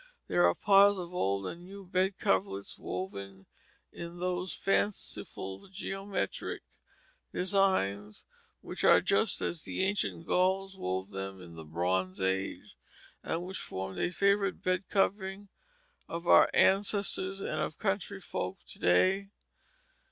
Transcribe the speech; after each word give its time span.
There 0.27 0.47
are 0.47 0.55
piles 0.55 0.97
of 0.97 1.13
old 1.13 1.45
and 1.45 1.63
new 1.63 1.85
bed 1.85 2.17
coverlets 2.17 2.75
woven 2.79 3.45
in 3.91 4.17
those 4.19 4.55
fanciful 4.55 5.67
geometric 5.69 6.63
designs, 7.31 8.25
which 8.61 8.83
are 8.83 8.99
just 8.99 9.43
as 9.43 9.61
the 9.61 9.83
ancient 9.83 10.25
Gauls 10.25 10.75
wove 10.75 11.11
them 11.11 11.39
in 11.39 11.53
the 11.53 11.63
Bronze 11.63 12.19
Age, 12.19 12.75
and 13.21 13.43
which 13.43 13.59
formed 13.59 13.99
a 13.99 14.09
favorite 14.09 14.63
bed 14.63 14.85
covering 14.89 15.49
of 16.07 16.25
our 16.27 16.49
ancestors, 16.51 17.39
and 17.39 17.61
of 17.61 17.77
country 17.77 18.19
folk 18.19 18.57
to 18.69 18.79
day. 18.79 19.29